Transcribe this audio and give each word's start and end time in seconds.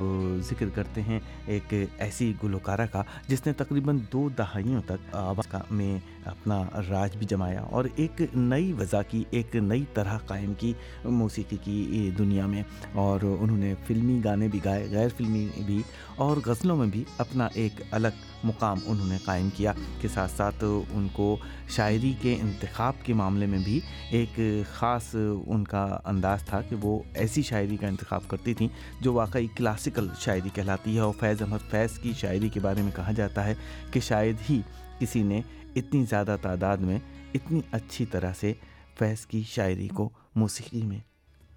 اب 0.00 0.40
ذکر 0.44 0.68
کرتے 0.74 1.02
ہیں 1.02 1.18
ایک 1.46 1.74
ایسی 1.98 2.32
گلوکارہ 2.42 2.86
کا 2.92 3.02
جس 3.28 3.46
نے 3.46 3.52
تقریباً 3.52 3.98
دو 4.12 4.28
دہائیوں 4.38 4.80
تک 4.86 5.14
آواز 5.16 5.54
میں 5.70 5.98
اپنا 6.24 6.62
راج 6.88 7.16
بھی 7.16 7.26
جمایا 7.26 7.60
اور 7.60 7.84
ایک 7.96 8.20
نئی 8.34 8.72
وضع 8.72 9.00
کی، 9.08 9.22
ایک 9.30 9.56
نئی 9.56 9.84
طرح 9.94 10.18
قائم 10.26 10.52
کی 10.58 10.72
موسیقی 11.04 11.56
کی 11.64 12.10
دنیا 12.18 12.46
میں 12.46 12.62
اور 12.94 13.20
انہوں 13.22 13.56
نے 13.56 13.74
فلمی 13.86 14.20
گانے 14.24 14.48
بھی 14.48 14.58
گائے، 14.64 14.86
غیر 14.90 15.08
فلمی 15.16 15.46
بھی 15.66 15.82
اور 16.16 16.36
غزلوں 16.46 16.76
میں 16.76 16.86
بھی 16.86 17.04
اپنا 17.18 17.48
ایک 17.54 17.80
الگ 17.90 18.22
مقام 18.44 18.78
انہوں 18.86 19.08
نے 19.08 19.16
قائم 19.24 19.48
کیا 19.56 19.72
کے 20.00 20.08
ساتھ 20.08 20.32
ساتھ 20.36 20.64
ان 20.64 21.06
کو 21.12 21.36
شاعری 21.68 22.12
کے 22.20 22.36
انتخاب 22.40 22.94
کے 23.02 23.14
معاملے 23.14 23.46
میں 23.46 23.58
بھی 23.64 23.80
ایک 24.10 24.40
خاص 24.72 25.14
ان 25.46 25.64
کا 25.64 25.84
انداز 26.04 26.44
تھا 26.44 26.60
کہ 26.68 26.76
وہ 26.82 26.98
ایسی 27.14 27.42
شاعری 27.42 27.76
کا 27.76 27.86
انتخاب 27.86 28.28
کرتی 28.28 28.54
تھیں 28.54 28.68
جو 29.00 29.12
واقعی 29.12 29.46
کلاسک 29.56 29.87
کلاسیکل 29.90 30.20
شاعری 30.20 30.48
کہلاتی 30.54 30.94
ہے 30.94 31.00
اور 31.00 31.12
فیض 31.20 31.42
احمد 31.42 31.70
فیض 31.70 31.98
کی 31.98 32.12
شاعری 32.12 32.48
کے 32.48 32.60
بارے 32.60 32.82
میں 32.82 32.92
کہا 32.96 33.12
جاتا 33.12 33.44
ہے 33.44 33.54
کہ 33.90 34.00
شاید 34.00 34.36
ہی 34.50 34.60
کسی 34.98 35.22
نے 35.22 35.40
اتنی 35.76 36.04
زیادہ 36.04 36.36
تعداد 36.42 36.76
میں 36.76 36.98
اتنی 37.34 37.60
اچھی 37.72 38.04
طرح 38.04 38.32
سے 38.40 38.52
فیض 38.98 39.26
کی 39.26 39.42
شاعری 39.42 39.88
کو 39.88 40.10
موسیقی 40.36 40.82
میں 40.82 40.98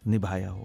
نبھایا 0.08 0.52
ہو۔ 0.52 0.64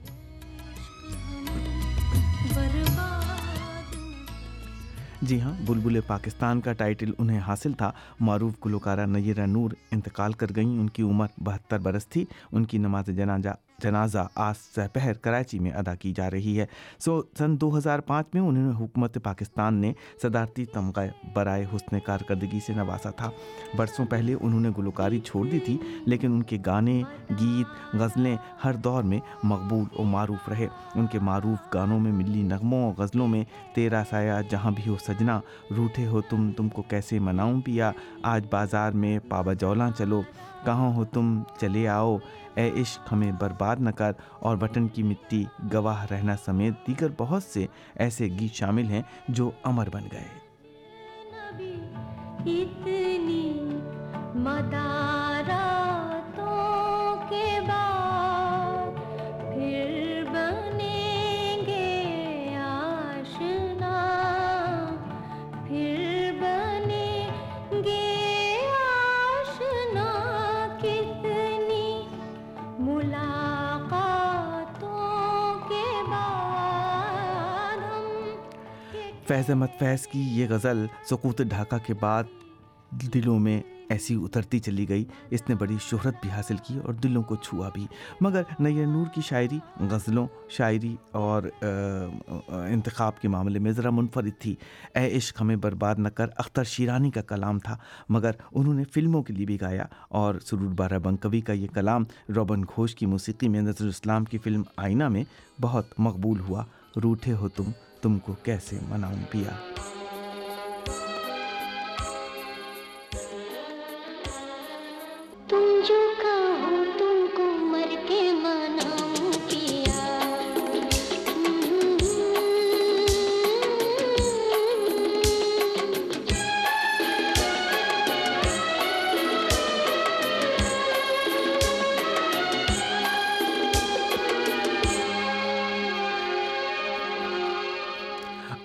جی 5.23 5.41
ہاں 5.41 5.55
بلبل 5.67 6.01
پاکستان 6.01 6.61
کا 6.61 6.73
ٹائٹل 6.73 7.13
انہیں 7.19 7.39
حاصل 7.39 7.73
تھا۔ 7.73 7.93
معروف 8.21 8.53
گلوکارہ 8.67 9.07
نیرہ 9.07 9.47
نور 9.47 9.71
انتقال 9.91 10.33
کر 10.33 10.47
گئیں۔ 10.57 10.79
ان 10.79 10.91
کی 10.91 11.03
عمر 11.03 11.27
بہتر 11.39 11.79
برس 11.79 12.07
تھی۔ 12.07 12.25
ان 12.53 12.65
کی 12.65 12.79
نماز 12.79 13.07
جنازہ 13.07 13.49
جنازہ 13.83 14.29
آج 14.35 14.55
سپہر 14.77 15.13
کراچی 15.13 15.59
میں 15.59 15.71
ادا 15.71 15.95
کی 15.95 16.13
جا 16.17 16.31
رہی 16.31 16.61
ہے۔ 16.61 16.67
سو 16.99 17.23
سن 17.39 17.61
دو 17.61 17.79
ہزار 17.79 17.99
پانچ 17.99 18.27
میں 18.35 18.43
انہوں 18.43 18.73
نے 18.73 18.85
حکومت 18.85 19.19
پاکستان 19.23 19.75
نے 19.75 19.93
صدارتی 20.23 20.65
تمغہ 20.65 21.01
برائے 21.35 21.67
حسن 21.77 22.01
کارکردگی 22.01 22.61
سے 22.67 22.73
نوازا 22.73 23.11
تھا۔ 23.11 23.31
برسوں 23.77 24.07
پہلے 24.07 24.35
انہوں 24.41 24.61
نے 24.61 24.71
گلوکاری 24.79 25.21
چھوڑ 25.21 25.47
دی 25.47 25.59
تھی، 25.59 25.79
لیکن 26.07 26.33
ان 26.33 26.43
کے 26.43 26.59
گانے، 26.67 27.03
گیت، 27.41 27.95
غزلیں 27.95 28.37
ہر 28.65 28.75
دور 28.75 29.03
میں 29.03 29.19
مقبول 29.43 29.85
و 29.99 30.03
معروف 30.03 30.49
رہے۔ 30.49 30.67
ان 30.95 31.07
کے 31.07 31.19
معروف 31.19 31.75
گانوں 31.75 32.01
میں 32.01 32.13
ملی 32.13 32.43
نغموں 32.43 32.85
اور 32.85 32.95
غزلوں 32.99 33.29
میں، 33.29 33.45
تیرا 33.75 34.03
سایہ 34.11 34.33
جہاں 34.51 34.71
بھی 34.71 34.91
ہو 34.91 34.97
سجنا 35.07 35.41
روٹھے 35.77 36.07
ہو 36.07 36.21
تم 36.21 36.53
تم 36.57 36.69
کو 36.69 36.83
کیسے 36.83 37.19
مناؤں 37.19 37.61
پیا؟ 37.61 37.93
آج 38.23 38.47
بازار 38.51 38.93
میں 38.93 39.19
پابا 39.29 39.53
جولاں 39.53 39.91
چلو، 39.99 40.23
کہاں 40.65 40.95
ہو 40.95 41.05
تم؟ 41.05 41.43
چلے 41.61 41.89
آؤ۔ 41.89 42.19
اے 42.57 42.71
عشق 42.81 43.13
ہمیں 43.13 43.33
برباد 43.33 43.77
نہ 43.79 43.91
کر 43.91 44.13
اور 44.41 44.57
بٹن 44.57 44.89
کی 44.89 45.03
مٹی 45.03 45.45
گواہ 45.73 46.07
رہنا 46.11 46.37
سمیت 46.45 46.87
دیگر 46.87 47.09
بہت 47.17 47.43
سے 47.43 47.67
ایسے 47.95 48.29
گیت 48.41 48.55
شامل 48.55 48.87
ہیں 48.91 49.03
جو 49.29 49.51
امر 49.65 49.89
بن 49.93 50.05
گئے۔ 50.13 50.29
اتنی 52.47 53.43
فیض 79.29 79.51
احمد 79.51 79.79
فیض 79.79 80.07
کی 80.07 80.21
یہ 80.21 80.47
غزل 80.51 80.87
سقوط 81.11 81.41
ڈھاکہ 81.43 81.87
کے 81.87 81.95
بعد 82.01 82.25
دلوں 83.15 83.39
میں 83.39 83.63
ایسی 83.89 84.15
اترتی 84.15 84.59
چلی 84.59 84.89
گئی۔ 84.89 85.05
اس 85.31 85.41
نے 85.49 85.55
بڑی 85.55 85.77
شہرت 85.81 86.15
بھی 86.21 86.31
حاصل 86.31 86.57
کی 86.57 86.79
اور 86.85 86.95
دلوں 86.95 87.23
کو 87.23 87.37
چھوا 87.37 87.69
بھی۔ 87.75 87.87
مگر 88.21 88.43
نیر 88.59 88.87
نور 88.87 89.07
کی 89.15 89.21
شاعری، 89.21 89.59
غزلوں، 89.91 90.27
شاعری 90.49 90.97
اور 91.13 91.43
انتخاب 92.67 93.21
کے 93.21 93.29
معاملے 93.29 93.59
میں 93.59 93.73
ذرا 93.73 93.91
منفرد 93.91 94.31
تھی۔ 94.39 94.55
اے 94.95 95.17
عشق، 95.17 95.41
ہمیں 95.41 95.57
برباد 95.57 95.95
نہ 95.99 96.09
کر، 96.09 96.27
اختر 96.37 96.65
شیرانی 96.65 97.11
کا 97.11 97.23
کلام 97.23 97.59
تھا۔ 97.59 97.77
مگر 98.09 98.31
انہوں 98.53 98.75
نے 98.75 98.85
فلموں 98.85 99.23
کے 99.23 99.33
لیے 99.33 99.47
بھی 99.47 99.61
گایا 99.61 99.85
اور 100.09 100.35
سرور 100.45 100.71
بارہ 100.71 100.99
بنکوی 100.99 101.41
کا 101.41 101.53
یہ 101.53 101.67
کلام 101.75 102.05
روبن 102.37 102.63
گھوش 102.63 102.95
کی 102.95 103.07
موسیقی 103.07 103.49
میں 103.49 103.63
نظر 103.63 103.87
اسلام 103.87 104.25
کی 104.25 104.39
فلم 104.39 104.63
آئینہ 104.77 105.09
میں 105.09 105.25
بہت 105.61 105.87
مقبول 105.99 106.41
ہوا۔ 106.41 106.65
روٹھے 107.03 107.33
ہو 107.33 107.49
تم۔ 107.49 107.65
تم 108.03 108.19
کو 108.19 108.33
کیسے 108.43 108.79
مناؤں 108.89 109.25
پیا 109.31 109.51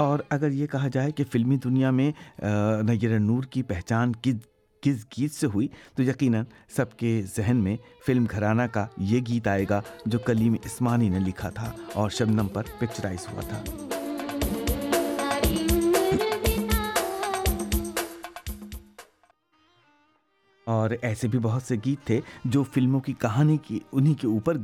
اور 0.01 0.19
اگر 0.29 0.51
یہ 0.51 0.67
کہا 0.67 0.87
جائے 0.87 1.11
کہ 1.11 1.23
فلمی 1.31 1.57
دنیا 1.57 1.91
میں 1.91 2.11
نیر 2.83 3.19
نور 3.19 3.43
کی 3.43 3.63
پہچان 3.63 4.11
کس 4.21 4.35
کس 4.81 5.05
گیت 5.17 5.33
سے 5.33 5.47
ہوئی، 5.47 5.67
تو 5.95 6.03
یقیناً 6.03 6.45
سب 6.75 6.97
کے 6.97 7.21
ذہن 7.35 7.57
میں 7.57 7.75
فلم 8.07 8.25
گھرانہ 8.31 8.61
کا 8.71 8.85
یہ 8.97 9.19
گیت 9.27 9.47
آئے 9.47 9.65
گا 9.69 9.81
جو 10.05 10.19
کلیم 10.19 10.53
عثمانی 10.53 11.09
نے 11.09 11.19
لکھا 11.19 11.49
تھا 11.49 11.71
اور 11.93 12.09
شبنم 12.09 12.47
پر 12.47 12.63
پکچرائز 12.79 13.27
ہوا 13.31 13.41
تھا۔ 13.41 13.63
اور 20.65 20.89
ایسے 21.01 21.27
بھی 21.27 21.39
بہت 21.39 21.63
سے 21.63 21.75
گیت 21.85 22.07
تھے 22.07 22.19
جو 22.45 22.63
فلموں 22.63 22.99
کی 22.99 23.13
کہانی 23.19 23.57
کی، 23.57 23.79
انہی 23.91 24.13
کے 24.13 24.27
اوپر 24.27 24.57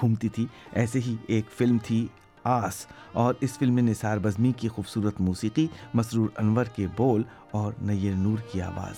گھومتی 0.00 0.28
تھی۔ 0.28 0.46
ایسے 0.72 1.00
ہی 1.06 1.16
ایک 1.26 1.44
فلم 1.58 1.78
تھی 1.82 2.06
آس 2.46 2.86
اور 3.12 3.34
اس 3.40 3.58
فلم 3.58 3.74
میں 3.74 3.82
نثار 3.82 4.18
بزمی 4.18 4.52
کی 4.52 4.68
خوبصورت 4.68 5.20
موسیقی، 5.20 5.66
مسرور 5.94 6.28
انور 6.36 6.64
کے 6.64 6.86
بول 6.96 7.22
اور 7.50 7.72
نیر 7.80 8.14
نور 8.14 8.38
کی 8.52 8.62
آواز۔ 8.62 8.96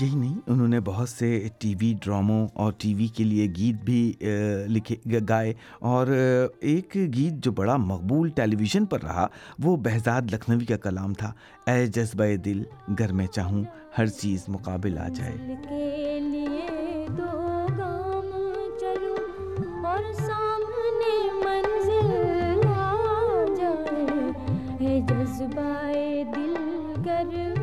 یہی 0.00 0.14
نہیں، 0.14 0.38
انہوں 0.46 0.68
نے 0.68 0.80
بہت 0.80 1.08
سے 1.08 1.48
ٹی 1.58 1.74
وی 1.80 1.92
ڈراموں 2.02 2.46
اور 2.54 2.72
ٹی 2.78 2.94
وی 2.94 3.06
کے 3.06 3.24
لیے 3.24 3.46
گیت 3.56 3.84
بھی 3.84 4.12
لکھے 4.68 4.96
گائے 5.28 5.52
اور 5.78 6.06
ایک 6.60 6.96
گیت 7.14 7.44
جو 7.44 7.52
بڑا 7.52 7.76
مقبول 7.76 8.28
ٹیلی 8.28 8.56
ویژن 8.56 8.84
پر 8.84 9.02
رہا، 9.02 9.26
وہ 9.58 9.76
بہزاد 9.76 10.32
لکھنوی 10.32 10.64
کا 10.64 10.76
کلام 10.76 11.14
تھا۔ 11.14 11.32
اے 11.66 11.86
جذبہ 11.86 12.34
دل 12.44 12.62
گر 13.00 13.12
میں 13.12 13.26
چاہوں 13.26 13.64
ہر 13.98 14.06
چیز 14.20 14.44
مقابل 14.48 14.98
آ 14.98 15.08
جائے۔ 15.08 15.54
جذبہ 25.08 25.92
دل 26.34 26.54
گر 27.06 27.55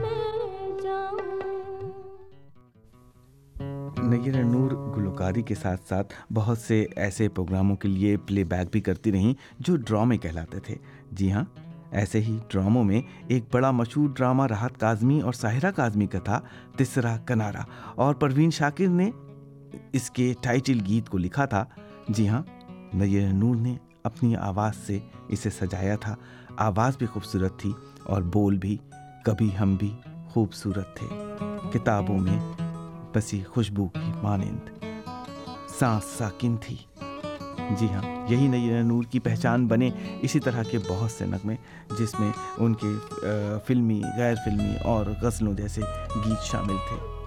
نیر 4.13 4.43
نور 4.43 4.71
گلوکاری 4.97 5.41
کے 5.41 5.55
ساتھ 5.55 5.81
ساتھ 5.89 6.13
بہت 6.33 6.57
سے 6.57 6.85
ایسے 6.95 7.29
پروگراموں 7.29 7.75
کے 7.75 7.87
لیے 7.87 8.17
پلے 8.17 8.43
بیک 8.43 8.67
بھی 8.71 8.81
کرتی 8.81 9.11
رہیں 9.11 9.33
جو 9.59 9.75
ڈرامے 9.75 10.17
کہلاتے 10.17 10.59
تھے۔ 10.59 10.75
جی 11.11 11.31
ہاں 11.31 11.43
ایسے 11.91 12.21
ہی 12.21 12.37
ڈراموں 12.47 12.83
میں 12.83 13.01
ایک 13.27 13.43
بڑا 13.51 13.71
مشہور 13.71 14.09
ڈرامہ 14.09 14.43
راحت 14.43 14.79
کاظمی 14.79 15.21
اور 15.21 15.33
ساحرہ 15.33 15.71
کاظمی 15.71 16.07
کا 16.07 16.19
تھا، 16.19 16.39
تسرا 16.77 17.17
کنارا 17.17 17.61
اور 17.95 18.15
پروین 18.15 18.51
شاکر 18.51 18.87
نے 18.87 19.11
اس 19.93 20.09
کے 20.09 20.33
ٹائٹل 20.41 20.79
گیت 20.87 21.09
کو 21.09 21.17
لکھا 21.17 21.45
تھا۔ 21.45 21.65
جی 22.09 22.29
ہاں 22.29 22.41
نیر 22.93 23.33
نور 23.33 23.55
نے 23.55 23.75
اپنی 24.03 24.35
آواز 24.35 24.75
سے 24.75 24.99
اسے 25.27 25.49
سجایا 25.49 25.95
تھا۔ 25.95 26.15
آواز 26.57 26.97
بھی 26.97 27.05
خوبصورت 27.05 27.59
تھی 27.59 27.73
اور 28.03 28.21
بول 28.21 28.57
بھی، 28.57 28.77
کبھی 29.25 29.49
ہم 29.59 29.75
بھی 29.75 29.91
خوبصورت 30.29 30.95
تھے۔ 30.95 31.35
کتابوں 31.73 32.19
میں 32.19 32.39
بسی 33.15 33.43
خوشبو 33.43 33.87
کی 33.87 34.11
مانند۔ 34.23 34.83
سانس 35.79 36.03
ساکن 36.17 36.57
تھی۔ 36.57 36.75
جی 37.79 37.87
ہاں 37.93 38.31
یہی 38.31 38.47
نئی 38.47 38.83
نور 38.83 39.03
کی 39.03 39.19
پہچان 39.19 39.67
بنے 39.67 39.89
اسی 40.21 40.39
طرح 40.39 40.63
کے 40.63 40.77
بہت 40.89 41.11
سے 41.11 41.25
نغمے، 41.25 41.55
جس 41.99 42.19
میں 42.19 42.31
ان 42.57 42.73
کے 42.73 42.87
فلمی، 43.65 44.01
غیر 44.17 44.35
فلمی 44.35 44.75
اور 44.83 45.05
غزلوں 45.21 45.53
جیسے 45.53 45.81
گیت 46.25 46.43
شامل 46.43 46.75
تھے۔ 46.89 47.23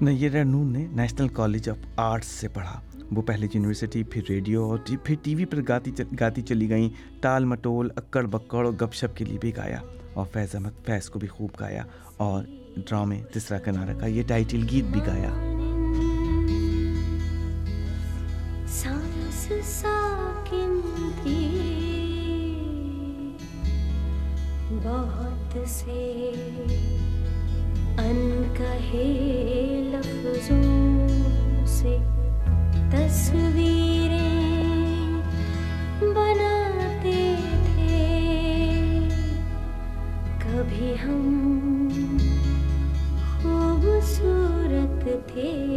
نیرا 0.00 0.42
نون 0.42 0.72
نے 0.72 0.86
نیشنل 0.90 1.28
کالج 1.28 1.70
آف 1.70 1.76
آرٹس 1.96 2.26
سے 2.26 2.48
پڑھا۔ 2.48 2.80
وہ 3.12 3.22
پہلے 3.22 3.46
یونیورسٹی، 3.54 4.02
پھر 4.02 4.22
ریڈیو 4.28 4.62
اور 4.64 4.78
پھر 5.04 5.14
ٹی 5.22 5.34
وی 5.34 5.44
پر 5.44 5.58
گاتی 5.68 5.90
گاتی 6.20 6.42
چلی 6.42 6.68
گئیں۔ 6.68 6.88
ٹال 7.20 7.44
مٹول، 7.44 7.88
اکڑ 7.96 8.26
بکڑ 8.26 8.66
اور 8.66 8.74
گپ 8.74 8.92
شپ 8.92 9.16
کے 9.16 9.24
لیے 9.24 9.38
بھی 9.40 9.56
گایا۔ 9.56 9.78
اور 10.14 10.26
فیض 10.32 10.54
احمد 10.54 10.86
فیض 10.86 11.08
کو 11.08 11.18
بھی 11.18 11.28
خوب 11.28 11.50
گایا۔ 11.60 11.82
اور 12.16 12.44
ڈرامے، 12.76 13.22
تیسرا 13.32 13.58
کنارہ 13.58 13.98
کا 13.98 14.06
یہ 14.06 14.22
ٹائٹل 14.26 14.66
گیت 14.70 14.84
بھی 14.84 15.00
گایا۔ 15.06 15.47
سے 25.68 26.32
ان 27.98 28.42
کہے 28.56 29.04
لفظوں 29.92 31.66
سے 31.66 31.98
تصویریں 32.90 34.48
بناتے 36.00 37.34
تھے۔ 37.64 38.06
کبھی 40.38 40.94
ہم 41.04 41.88
خوبصورت 43.42 45.28
تھے۔ 45.32 45.67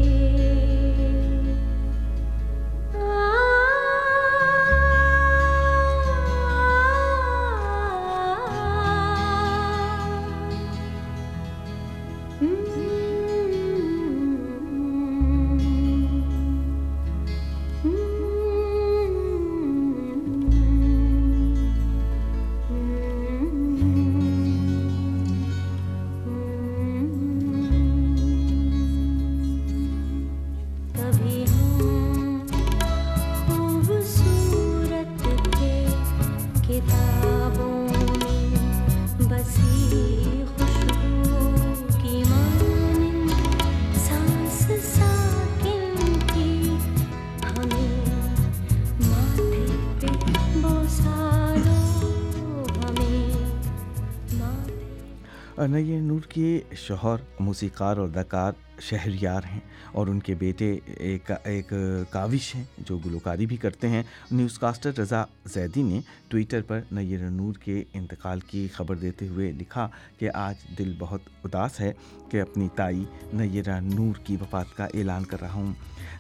نئی 55.68 56.00
نور 56.00 56.22
کے 56.22 56.62
شوہر 56.76 57.16
موسیقار 57.40 57.98
اور 57.98 58.08
اداکار 58.08 58.54
شہریار 58.82 59.42
ہیں 59.52 59.60
اور 59.92 60.08
ان 60.08 60.20
کے 60.20 60.36
بیٹے 60.36 60.80
ایک 60.86 61.32
ایک 61.44 61.74
کاوش 62.10 62.56
ہیں 62.56 62.64
جو 62.78 62.98
گلوکاری 62.98 63.46
بھی 63.46 63.58
کرتے 63.58 63.90
ہیں۔ 63.90 64.04
نیوز 64.32 64.60
کاسٹر 64.60 64.98
رضا 65.00 65.24
زیدی 65.46 65.84
نے 65.84 66.00
ٹویٹر 66.28 66.62
پر 66.62 66.80
نیر 66.92 67.30
نور 67.30 67.54
کے 67.54 67.84
انتقال 67.94 68.40
کی 68.40 68.68
خبر 68.74 68.96
دیتے 68.96 69.28
ہوئے 69.28 69.52
لکھا 69.52 69.88
کہ 70.20 70.30
آج 70.34 70.56
دل 70.78 70.96
بہت 71.00 71.22
اداس 71.44 71.80
ہے 71.80 71.94
کہ 72.30 72.42
اپنی 72.42 72.68
تائی 72.76 73.04
نیرہ 73.34 73.80
نور 73.80 74.20
کی 74.24 74.36
وفات 74.42 74.78
کا 74.78 74.86
اعلان 74.86 75.24
کر 75.24 75.42
رہا 75.42 75.54
ہوں۔ 75.54 75.74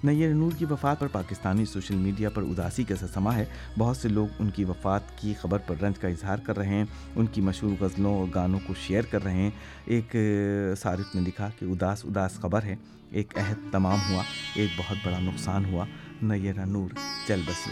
نیر 0.03 0.33
نور 0.33 0.51
کی 0.57 0.65
وفات 0.65 0.99
پر 0.99 1.07
پاکستانی 1.07 1.65
سوشل 1.65 1.95
میڈیا 1.95 2.29
پر 2.29 2.41
اداسی 2.41 2.83
کا 2.83 3.07
سما 3.13 3.35
ہے۔ 3.35 3.45
بہت 3.77 3.97
سے 3.97 4.09
لوگ 4.09 4.27
ان 4.39 4.49
کی 4.49 4.63
وفات 4.63 5.01
کی 5.17 5.33
خبر 5.33 5.57
پر 5.57 5.75
رنج 5.81 5.97
کا 5.97 6.07
اظہار 6.07 6.37
کر 6.37 6.57
رہے 6.57 6.67
ہیں۔ 6.67 6.85
ان 7.15 7.25
کی 7.25 7.41
مشہور 7.41 7.83
غزلوں 7.83 8.17
اور 8.17 8.27
گانوں 8.35 8.59
کو 8.67 8.73
شیئر 8.87 9.01
کر 9.01 9.23
رہے 9.23 9.33
ہیں۔ 9.33 9.49
ایک 9.85 10.15
صارف 10.77 11.15
نے 11.15 11.21
لکھا 11.21 11.49
کہ 11.59 11.65
اداس 11.65 12.05
اداس 12.05 12.33
خبر 12.33 12.50
ہے، 12.59 12.75
ایک 13.11 13.37
عہد 13.37 13.71
تمام 13.71 13.99
ہوا، 14.09 14.23
ایک 14.55 14.69
بہت 14.77 14.97
بڑا 15.03 15.19
نقصان 15.19 15.65
ہوا۔ 15.65 15.85
نہ 16.21 16.33
نیرہ 16.33 16.65
نور، 16.65 16.89
چل 17.27 17.41
بسی۔ 17.45 17.71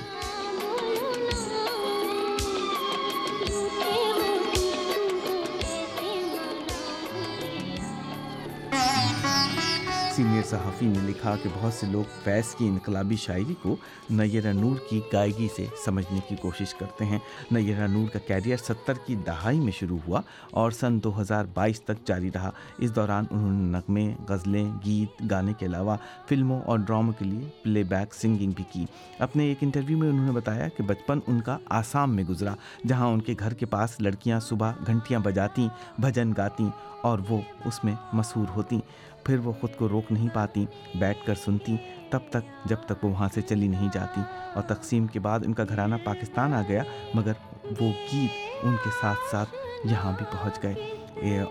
صحافی 10.50 10.85
نے 10.85 11.00
لکھا 11.02 11.35
کہ 11.44 11.50
بہت 11.54 11.73
سے 11.73 11.88
لوگ 11.88 12.04
فیض 12.23 12.56
کی 12.56 12.68
انقلابی 12.68 13.16
شاعری 13.16 13.54
کو 13.62 13.76
نیرہ 14.09 14.54
نور 14.54 14.76
کی 14.90 15.02
گائیگی 15.14 15.47
سے 15.56 15.66
سمجھنے 15.85 16.19
کی 16.30 16.35
کوشش 16.35 16.73
کرتے 16.73 17.06
ہیں۔ 17.06 17.19
نیرہ 17.52 17.88
نور 17.88 18.07
کا 18.09 18.19
کیریئر 18.19 18.57
ستر 18.57 18.94
کی 19.06 19.16
دہائی 19.16 19.59
میں 19.59 19.71
شروع 19.71 19.97
ہوا 20.07 20.21
اور 20.52 20.71
سن 20.71 21.04
دو 21.04 21.21
ہزار 21.21 21.45
بائیس 21.54 21.81
تک 21.81 22.07
جاری 22.07 22.30
رہا۔ 22.33 22.50
اس 22.78 22.95
دوران 22.95 23.26
انہوں 23.31 23.52
نے 23.52 23.78
نغمے، 23.78 24.14
غزلیں، 24.30 24.71
گیت، 24.85 25.21
گانے 25.31 25.54
کے 25.54 25.66
علاوہ 25.66 25.95
فلموں 26.30 26.62
اور 26.62 26.80
ڈراموں 26.80 27.14
کے 27.19 27.26
لیے 27.26 27.50
پلے 27.64 27.83
بیک 27.83 28.14
سنگنگ 28.14 28.52
بھی 28.52 28.64
کی۔ 28.71 28.85
اپنے 29.19 29.44
ایک 29.44 29.57
انٹرویو 29.62 29.97
میں 29.97 30.09
انہوں 30.09 30.26
نے 30.26 30.31
بتایا 30.31 30.68
کہ 30.68 30.83
بچپن 30.83 31.19
ان 31.28 31.42
کا 31.42 31.57
آسام 31.66 32.16
میں 32.16 32.23
گزرا، 32.23 32.54
جہاں 32.88 33.07
ان 33.07 33.21
کے 33.21 33.35
گھر 33.40 33.54
کے 33.54 33.66
پاس 33.66 34.00
لڑکیاں 34.00 34.40
صبح 34.40 34.71
گھنٹیاں 34.88 35.19
بجاتیں 35.19 35.68
بھجن 36.00 36.33
گاتیں 36.38 36.69
اور 37.02 37.19
وہ 37.30 37.42
اس 37.66 37.83
میں 37.83 37.95
مسہور 38.14 38.45
ہوتیں 38.56 38.80
پھر 39.23 39.40
وہ 39.40 39.52
خود 39.61 39.76
کو 39.76 39.90
روک 39.90 40.11
نہیں 40.11 40.30
پاتی، 40.33 40.66
بیٹھ 40.95 41.26
کر 41.26 41.35
سنتی، 41.35 41.78
تب 42.09 42.19
تک 42.30 42.66
جب 42.66 42.78
تک 42.85 43.06
وہ 43.06 43.09
وہاں 43.09 43.28
سے 43.33 43.42
چلی 43.42 43.68
نہیں 43.68 43.88
جاتی۔ 43.94 44.21
اور 44.54 44.64
تقسیم 44.64 45.07
کے 45.07 45.19
بعد 45.19 45.40
ان 45.45 45.54
کا 45.54 45.64
گھرانہ 45.69 45.95
پاکستان 46.04 46.54
آ 46.54 46.61
گیا، 46.68 46.83
مگر 47.14 47.33
وہ 47.66 47.90
گیت 48.14 48.66
ان 48.66 48.76
کے 48.83 48.90
ساتھ 49.02 49.19
ساتھ 49.31 49.49
یہاں 49.85 50.11
بھی 50.18 50.26
پہنچ 50.31 50.64
گئے۔ 50.64 50.76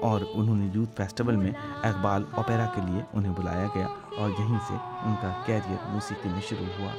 اور 0.00 0.20
انہوں 0.34 0.56
نے 0.56 0.68
یوتھ 0.74 0.96
فیسٹیول 0.96 1.36
میں 1.36 1.50
اقبال 1.82 2.24
اوپیرا 2.34 2.66
کے 2.74 2.80
لیے 2.86 3.02
انہیں 3.14 3.32
بلایا 3.32 3.66
گیا، 3.74 3.86
اور 4.18 4.30
یہیں 4.30 4.58
سے 4.68 4.74
ان 4.74 5.14
کا 5.22 5.42
کیریئر 5.46 5.88
موسیقی 5.88 6.28
میں 6.28 6.40
شروع 6.48 6.66
ہوا۔ 6.78 6.92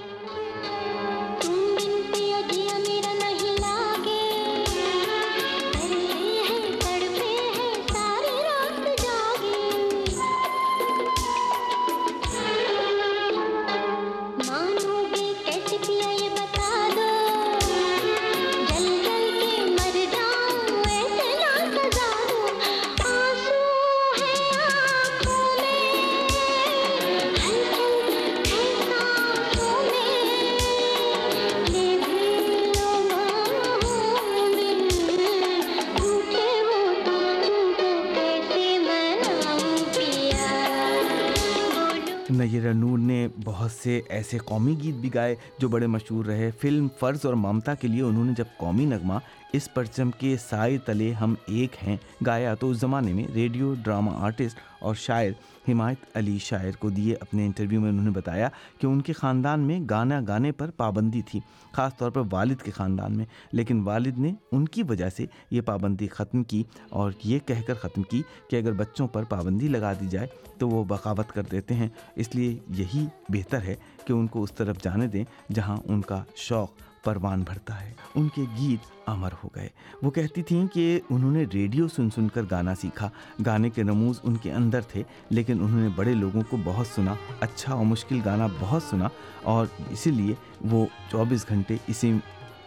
سے 43.83 44.01
ایسے 44.09 44.37
قومی 44.37 44.75
گیت 44.83 44.95
بھی 44.95 45.13
گائے 45.13 45.35
جو 45.57 45.67
بڑے 45.67 45.87
مشہور 45.87 46.25
رہے 46.25 46.49
فلم 46.61 46.87
فرض 46.99 47.25
اور 47.25 47.33
ممتا 47.33 47.75
کے 47.75 47.87
لیے 47.87 48.01
انہوں 48.01 48.25
نے 48.25 48.33
جب 48.37 48.57
قومی 48.57 48.85
نغمہ 48.85 49.13
اس 49.53 49.73
پرچم 49.73 50.11
کے 50.11 50.35
سائے 50.49 50.77
تلے 50.77 51.13
ہم 51.13 51.35
ایک 51.47 51.87
ہیں۔ 51.87 51.97
گایا 52.25 52.55
تو 52.55 52.69
اس 52.69 52.77
زمانے 52.77 53.13
میں 53.13 53.23
ریڈیو، 53.33 53.73
ڈرامہ 53.83 54.11
آرٹسٹ 54.11 54.57
اور 54.81 54.95
شاعر 54.95 55.29
حمایت 55.71 56.17
علی 56.17 56.37
شاعر 56.37 56.71
کو 56.79 56.89
دیے 56.89 57.15
اپنے 57.19 57.45
انٹرویو 57.45 57.81
میں 57.81 57.89
انہوں 57.89 58.05
نے 58.05 58.11
بتایا 58.11 58.49
کہ 58.79 58.87
ان 58.87 59.01
کے 59.01 59.13
خاندان 59.13 59.59
میں 59.59 59.79
گانا 59.89 60.21
گانے 60.27 60.51
پر 60.51 60.69
پابندی 60.69 61.21
تھی، 61.21 61.39
خاص 61.71 61.97
طور 61.97 62.11
پر 62.11 62.21
والد 62.31 62.55
کے 62.55 62.71
خاندان 62.71 63.17
میں۔ 63.17 63.25
لیکن 63.51 63.81
والد 63.81 64.17
نے 64.17 64.33
ان 64.51 64.67
کی 64.67 64.83
وجہ 64.83 65.09
سے 65.09 65.25
یہ 65.51 65.61
پابندی 65.61 66.07
ختم 66.07 66.43
کی 66.43 66.63
اور 66.89 67.11
یہ 67.23 67.39
کہہ 67.39 67.61
کر 67.67 67.73
ختم 67.73 68.01
کی 68.01 68.21
کہ 68.49 68.55
اگر 68.55 68.71
بچوں 68.71 69.07
پر 69.07 69.23
پابندی 69.23 69.67
لگا 69.67 69.93
دی 69.93 70.07
جائے 70.07 70.27
تو 70.57 70.69
وہ 70.69 70.83
بغاوت 70.83 71.31
کر 71.31 71.43
دیتے 71.43 71.73
ہیں۔ 71.73 71.89
اس 72.15 72.35
لیے 72.35 72.57
یہی 72.69 73.05
بہتر 73.29 73.61
ہے 73.61 73.75
کہ 74.05 74.13
ان 74.13 74.27
کو 74.27 74.43
اس 74.43 74.51
طرف 74.51 74.81
جانے 74.83 75.07
دیں 75.07 75.23
جہاں 75.53 75.77
ان 75.85 76.01
کا 76.01 76.23
شوق 76.35 76.71
پروان 77.03 77.41
بھرتا 77.41 77.81
ہے۔ 77.81 77.93
ان 78.15 78.27
کے 78.29 78.43
گیت 78.57 79.09
امر 79.09 79.29
ہو 79.43 79.49
گئے۔ 79.55 79.67
وہ 80.01 80.11
کہتی 80.11 80.43
تھیں 80.43 80.67
کہ 80.67 80.99
انہوں 81.09 81.31
نے 81.31 81.45
ریڈیو 81.53 81.87
سن 81.87 82.09
سن 82.09 82.27
کر 82.27 82.41
گانا 82.51 82.75
سیکھا۔ 82.75 83.09
گانے 83.45 83.69
کے 83.69 83.83
نموز 83.83 84.19
ان 84.23 84.35
کے 84.37 84.51
اندر 84.53 84.81
تھے، 84.81 85.03
لیکن 85.29 85.63
انہوں 85.63 85.81
نے 85.81 85.89
بڑے 85.95 86.13
لوگوں 86.13 86.41
کو 86.49 86.57
بہت 86.63 86.87
سنا 86.87 87.13
اچھا 87.39 87.73
اور 87.73 87.85
مشکل 87.85 88.19
گانا 88.25 88.47
بہت 88.59 88.83
سنا، 88.83 89.07
اور 89.43 89.65
اسی 89.89 90.11
لیے 90.11 90.33
وہ 90.71 90.85
چوبیس 91.11 91.45
گھنٹے 91.49 91.77
اسی 91.87 92.13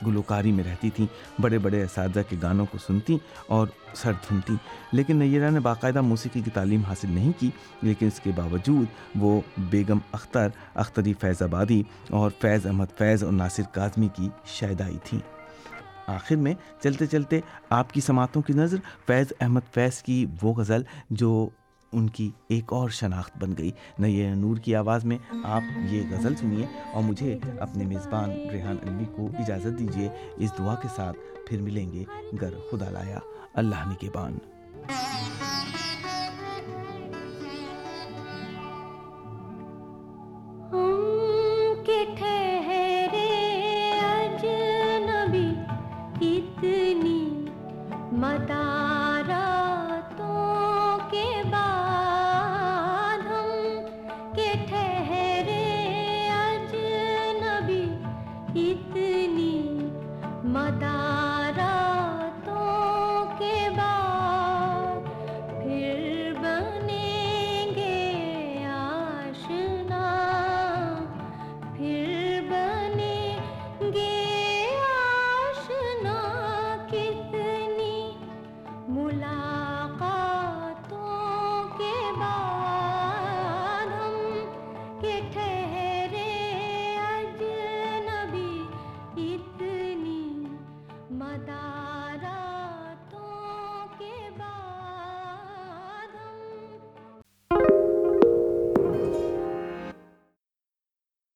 گلوکاری 0.06 0.52
میں 0.52 0.64
رہتی 0.64 0.90
تھیں، 0.90 1.06
بڑے 1.40 1.58
بڑے 1.58 1.82
اساتذہ 1.82 2.20
کے 2.28 2.36
گانوں 2.42 2.66
کو 2.66 2.78
سنتی 2.78 3.18
اور 3.46 3.66
سر 3.94 4.12
دھنتی۔ 4.12 4.52
لیکن 4.92 5.16
نیرہ 5.16 5.50
نے 5.50 5.60
باقاعدہ 5.60 6.00
موسیقی 6.00 6.40
کی 6.40 6.50
تعلیم 6.50 6.80
حاصل 6.80 7.08
نہیں 7.10 7.32
کی، 7.38 7.50
لیکن 7.82 8.06
اس 8.06 8.20
کے 8.20 8.30
باوجود 8.36 8.86
وہ 9.16 9.40
بیگم 9.58 9.98
اختر، 10.12 10.48
اختری 10.74 11.14
فیض 11.20 11.42
آبادی 11.42 11.82
اور 12.10 12.30
فیض 12.40 12.66
احمد 12.66 12.86
فیض 12.98 13.24
اور 13.24 13.32
ناصر 13.32 13.62
کاظمی 13.72 14.08
کی 14.16 14.28
شیدائی 14.46 14.98
تھیں۔ 15.04 15.20
آخر 16.06 16.36
میں 16.36 16.54
چلتے 16.82 17.06
چلتے 17.06 17.40
آپ 17.70 17.92
کی 17.92 18.00
سماعتوں 18.00 18.42
کی 18.42 18.52
نظر 18.52 18.76
فیض 19.06 19.26
احمد 19.40 19.74
فیض 19.74 20.02
کی 20.02 20.26
وہ 20.42 20.54
غزل 20.54 20.82
جو 21.10 21.48
ان 21.92 22.08
کی 22.08 22.30
ایک 22.48 22.72
اور 22.72 22.90
شناخت 22.90 23.36
بن 23.38 23.52
گئی۔ 23.58 23.70
نئی 23.98 24.34
نور 24.34 24.56
کی 24.56 24.76
آواز 24.76 25.04
میں 25.04 25.18
آپ 25.44 25.62
یہ 25.90 26.02
غزل 26.10 26.34
سنیے 26.34 26.66
اور 26.92 27.02
مجھے 27.02 27.38
اپنے 27.60 27.84
میزبان 27.84 28.30
ریحان 28.30 28.76
علمی 28.82 29.04
کو 29.16 29.28
اجازت 29.38 29.78
دیجیے 29.78 30.08
اس 30.36 30.52
دعا 30.58 30.74
کے 30.74 30.88
ساتھ 30.96 31.16
پھر 31.46 31.60
ملیں 31.60 31.92
گے۔ 31.92 32.04
گر 32.40 32.54
خدا 32.70 32.90
لایا، 32.90 33.18
اللہ 33.54 33.88
نے 33.88 33.94
کے 33.94 34.08
بان 34.14 34.38